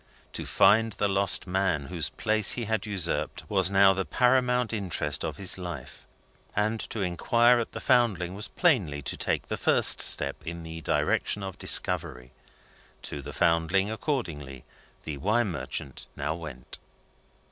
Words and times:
To 0.33 0.47
find 0.47 0.93
the 0.93 1.07
lost 1.07 1.45
man, 1.45 1.85
whose 1.85 2.09
place 2.09 2.53
he 2.53 2.65
had 2.65 2.87
usurped, 2.87 3.47
was 3.47 3.69
now 3.69 3.93
the 3.93 4.03
paramount 4.03 4.73
interest 4.73 5.23
of 5.23 5.37
his 5.37 5.59
life, 5.59 6.07
and 6.55 6.79
to 6.89 7.01
inquire 7.03 7.59
at 7.59 7.73
the 7.73 7.79
Foundling 7.81 8.33
was 8.33 8.47
plainly 8.47 9.03
to 9.03 9.15
take 9.15 9.47
the 9.47 9.57
first 9.57 10.01
step 10.01 10.37
in 10.43 10.63
the 10.63 10.81
direction 10.81 11.43
of 11.43 11.59
discovery. 11.59 12.31
To 13.03 13.21
the 13.21 13.31
Foundling, 13.33 13.91
accordingly, 13.91 14.63
the 15.03 15.17
wine 15.17 15.51
merchant 15.51 16.07
now 16.15 16.33
went. 16.33 16.79